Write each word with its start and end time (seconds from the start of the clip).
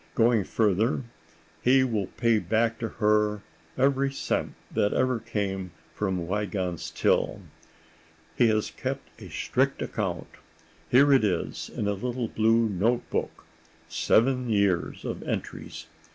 Going 0.15 0.45
further, 0.45 1.03
he 1.61 1.83
will 1.83 2.07
pay 2.07 2.39
back 2.39 2.79
to 2.79 2.87
her 2.87 3.43
every 3.77 4.11
cent 4.11 4.55
that 4.71 4.93
ever 4.93 5.19
came 5.19 5.73
from 5.93 6.25
Wiegand's 6.25 6.89
till. 6.89 7.39
He 8.35 8.47
has 8.47 8.71
kept 8.71 9.21
a 9.21 9.29
strict 9.29 9.79
account. 9.79 10.25
Here 10.89 11.13
it 11.13 11.23
is, 11.23 11.69
in 11.69 11.87
a 11.87 11.93
little 11.93 12.29
blue 12.29 12.67
notebook—seven 12.67 14.49
years 14.49 15.05
of 15.05 15.21
entries. 15.21 15.85